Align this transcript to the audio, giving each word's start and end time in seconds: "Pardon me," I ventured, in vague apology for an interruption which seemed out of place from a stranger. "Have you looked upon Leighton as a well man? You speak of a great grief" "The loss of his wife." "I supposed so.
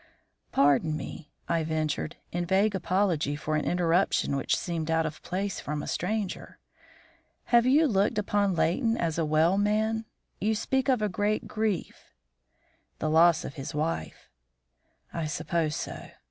"Pardon 0.51 0.97
me," 0.97 1.29
I 1.47 1.63
ventured, 1.63 2.15
in 2.31 2.47
vague 2.47 2.73
apology 2.73 3.35
for 3.35 3.55
an 3.55 3.65
interruption 3.65 4.35
which 4.35 4.57
seemed 4.57 4.89
out 4.89 5.05
of 5.05 5.21
place 5.21 5.59
from 5.59 5.83
a 5.83 5.87
stranger. 5.87 6.57
"Have 7.53 7.67
you 7.67 7.85
looked 7.85 8.17
upon 8.17 8.55
Leighton 8.55 8.97
as 8.97 9.19
a 9.19 9.25
well 9.25 9.59
man? 9.59 10.05
You 10.39 10.55
speak 10.55 10.89
of 10.89 11.03
a 11.03 11.07
great 11.07 11.47
grief" 11.47 12.15
"The 12.97 13.11
loss 13.11 13.45
of 13.45 13.53
his 13.53 13.75
wife." 13.75 14.27
"I 15.13 15.27
supposed 15.27 15.75
so. 15.77 16.07